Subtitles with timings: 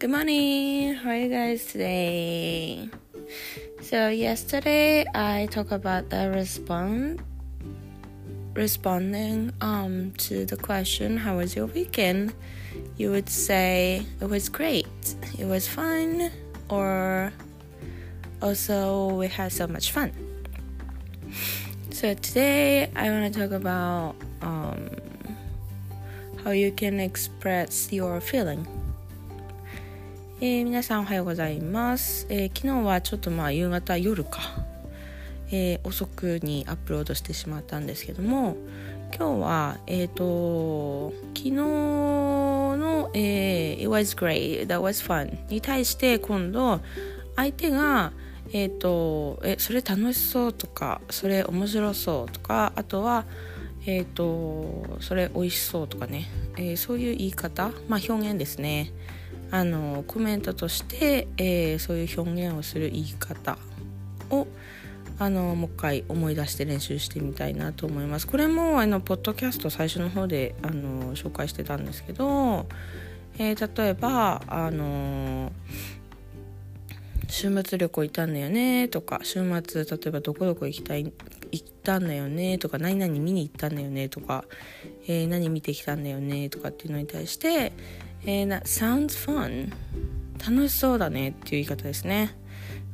[0.00, 0.94] Good morning.
[0.94, 2.88] How are you guys today?
[3.82, 7.20] So yesterday I talked about the respond
[8.54, 12.32] responding um to the question how was your weekend?
[12.96, 14.88] You would say it was great.
[15.38, 16.32] It was fun
[16.70, 17.30] or
[18.40, 20.16] also we had so much fun.
[21.90, 24.96] So today I want to talk about um
[26.42, 28.79] how you can express your feeling.
[30.42, 34.40] えー、皆さんおはようございます、えー、昨日はちょっとまあ夕方夜か、
[35.50, 38.56] えー、遅くにアップロードしてしまったんですけども
[39.14, 45.46] 今日はえっ、と昨日の、えー、It was great, that was fun.
[45.50, 46.80] に対して今度
[47.36, 48.14] 相手が
[48.54, 53.26] えっ、とえそれ楽しそうとかそれ面白そうとかあとは
[53.84, 57.72] えっ、とそれ美味しそうとかね、えそういう言い方？
[57.88, 58.90] まあ表現ですね。
[59.50, 63.58] あのコメントとして、えー、そういう表現をする言い方
[64.30, 64.46] を
[65.18, 68.26] あのもう一回思い出して練習してみたいなと思います。
[68.26, 72.66] これもあのポッドキャスト最初の方であの紹介してたんですけど、
[73.38, 75.52] えー、例えばあの
[77.28, 81.12] 週末旅行行ったんだよねとか週末例えばどこどこ行きたい
[81.52, 84.44] 行ったんだよねとか何々見に行ったんだよねとか、
[85.06, 87.72] えー、何見てきたんだよねとかっていうのに対して
[88.24, 89.72] えー、that sounds fun
[90.38, 92.34] 楽しそうだねっていう言い方ですね。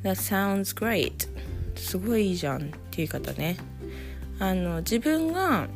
[0.03, 1.29] That sounds great
[1.77, 3.57] すごいいいじゃんっていう言い方ね。
[4.39, 5.69] あの自分が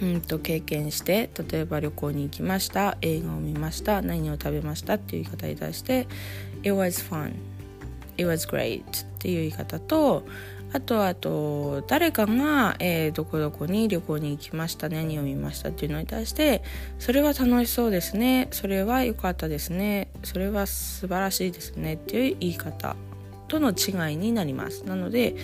[0.00, 6.08] うんと経験して例えば旅行に行きました映画を見ました何を食べましたっていう言い方に対して
[6.62, 7.34] It was fun
[8.16, 8.84] It was great っ
[9.18, 10.24] ていう言い方と
[10.72, 16.62] あとあと誰かが、えー、どこどこに旅行に行きました何を見ましたっていうのに対して
[16.98, 22.96] それは楽しそうですねそれは良かったですねそれは素晴らしいですねっていう言い方
[23.48, 24.84] との違いになります。
[24.84, 25.36] なので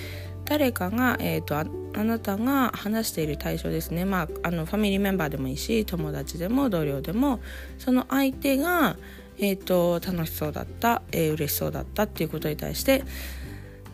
[0.46, 1.64] 誰かが、えーと、あ
[2.04, 7.40] なたが話している対象ですね、まあ、あのファミリーメンバーでもいいし友達でも同僚でも
[7.76, 8.96] その相手が、
[9.36, 13.04] えーと、楽しそうだった、えー、嬉しそうだったっていうことに対して「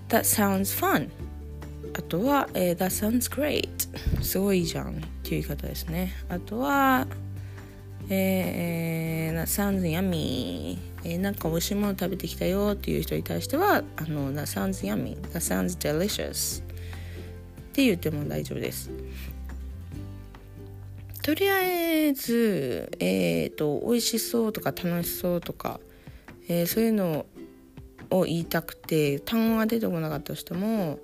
[0.08, 1.08] That sounds fun」
[1.96, 3.68] あとは、えー、That sounds great.
[4.22, 6.12] すごいじゃんっていう言い方ですね。
[6.28, 7.06] あとは
[8.10, 10.78] えー、That sounds yummy.
[11.04, 15.16] えー、なんか美味しいもの食べてきたよっていう人に対してはあの That sounds yummy.
[15.32, 16.62] That sounds delicious.
[16.62, 16.64] っ
[17.72, 18.90] て言っても大丈夫です。
[21.22, 25.80] とりあえず、えーと、美味しそうとか楽しそうとか、
[26.48, 27.26] えー、そういうのを
[28.10, 30.98] を言いたくて単語が出てこなかったとしても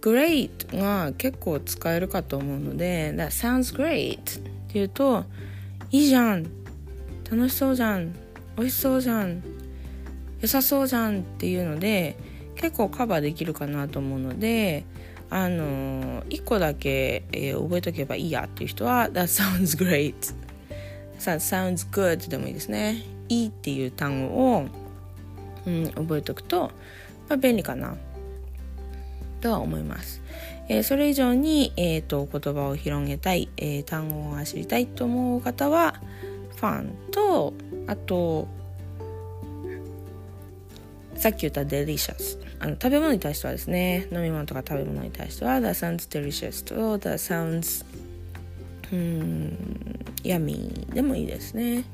[0.00, 5.24] great が結構使えるかと思うので That sounds great って言うと
[5.90, 6.44] いいじゃん
[7.30, 8.14] 楽しそうじゃん
[8.56, 9.42] 美味しそうじゃん
[10.40, 12.16] 良さそうじゃんっていうので
[12.56, 14.84] 結構カバーできるかなと思うので
[15.28, 20.34] あの1個だけ、えー、覚えとけばいいやっていう人は That sounds great
[21.20, 23.02] That sounds good でもいいですね。
[23.28, 24.66] いいっていう単語を、
[25.66, 26.70] うん、覚えておくと、
[27.28, 27.96] まあ、便利かな。
[29.40, 30.22] とは思います。
[30.68, 36.00] えー、それ以上に、えーと、言葉を広げたい、えー、単語が知りたいと思う方は
[36.56, 37.54] ファンと
[37.88, 38.46] あと
[41.16, 47.84] さっき言った delicious あの食べ物に対してはですね飲み物とか食べ物に対しては that sounds delicious と that sounds
[48.92, 49.56] うん
[50.22, 51.84] yummy でもいいですね。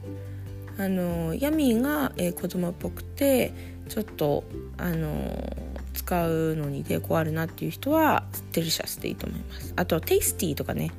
[0.79, 3.53] あの yummy が、えー、子供っぽくて
[3.89, 4.45] ちょっと
[4.77, 5.57] あの
[5.95, 9.73] 使うのに抵抗あるなっていう人は delicious でいいと思います。
[9.77, 10.93] あと tasty とかね。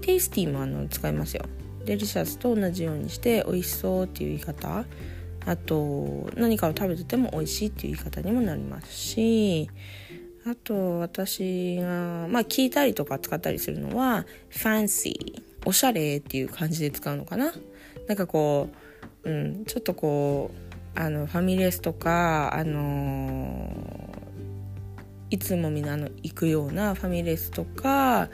[0.00, 1.44] tasty もあの使いますよ。
[1.84, 4.84] delicious と同じようにして美味しそうっていう言い方。
[5.46, 9.70] あと何かを食べてても美味しいっていう言い方にもなりますし。
[10.46, 17.54] あと私がまあ聞いたりとか使ったりするのはファンシーおしゃれっていう感じで使うのかな。
[18.08, 18.76] なんかこう、
[19.24, 20.50] うん、ちょっとこ
[20.96, 23.68] うあのファミレスとかあの
[25.30, 28.28] いつもみんなの行くようなファミレスとか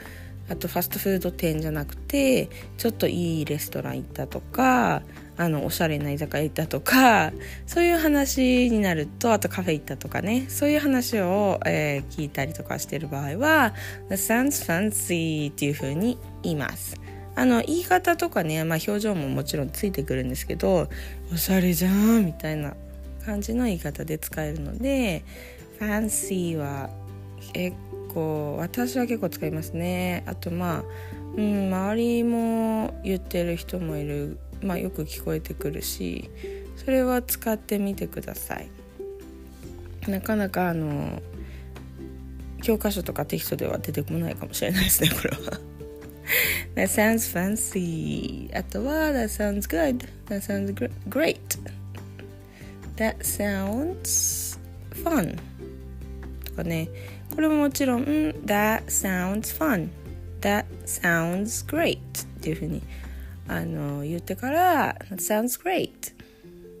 [0.49, 5.01] あとファストフード店じゃなくてちょっといいレストラン行ったとか
[5.37, 7.31] あのおしゃれな居酒屋行ったとか
[7.65, 13.73] そういう話になるとあとカフェ行ったとかねそういう話を、えー、聞いたりとかしてる場合は
[14.09, 16.99] 「That sounds fancy」っていう風に言います。
[17.35, 20.89] あの言い方とかね、まあ、表情ももちろんついてくるんですけど
[21.33, 22.73] おしゃれじゃんみたいな
[23.25, 25.23] 感じの言い方で使えるので
[25.79, 26.89] ファンシーは
[27.53, 27.75] 結
[28.13, 30.23] 構私は結構使いますね。
[30.27, 30.83] あとまあ、
[31.35, 34.37] うん、周りも言ってる人もいる。
[34.61, 36.29] まあよく聞こえてくるし
[36.75, 38.69] それは使ってみてください。
[40.07, 41.19] なかなかあの
[42.61, 45.59] 教科書とかテキストでは出てこないかもしれないですねこれは。
[46.75, 50.73] That sounds fancy あとは That sounds good That sounds
[51.09, 51.39] great
[52.95, 54.57] That sounds
[55.03, 55.37] fun
[56.45, 56.87] とかね
[57.35, 59.89] これももちろん That sounds fun
[60.41, 61.99] That sounds great っ
[62.41, 62.81] ていうふうに
[63.47, 66.13] あの言ってから That sounds great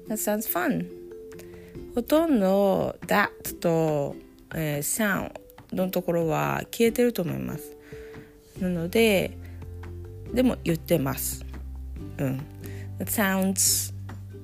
[0.07, 0.87] That sounds fun
[1.95, 4.15] ほとんど That と、
[4.55, 5.31] えー、sound
[5.73, 7.75] のところは消えてると思います
[8.59, 9.37] なので
[10.33, 11.45] でも言ってます。
[12.17, 12.41] うん。
[12.99, 13.93] That sounds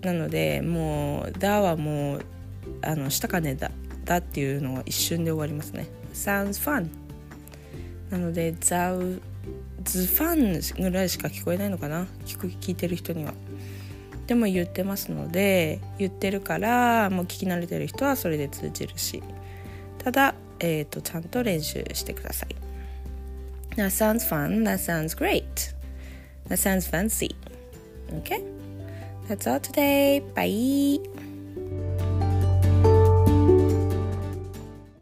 [0.01, 2.25] なのでもう「だ」はもう
[2.81, 3.71] あのしたかねだ
[4.05, 5.87] だっていうのは一瞬で終わりますね。
[6.13, 6.87] Sounds fun
[8.09, 9.21] なので「ザウ
[9.83, 12.07] ズファン」ぐらいしか聞こえないのかな？
[12.25, 13.33] 聞く聞いてる人には。
[14.27, 19.23] でも言ってますので言ってるからもう聞き慣れてる人はそれで通じるし。
[19.99, 22.55] ただ、えーと、ちゃんと練習してください。
[23.77, 24.63] That sounds fun.
[24.63, 25.71] That sounds great.
[26.47, 27.35] That sounds fancy.
[28.15, 28.43] Okay.
[29.27, 30.23] That's all today.
[30.35, 30.99] Bye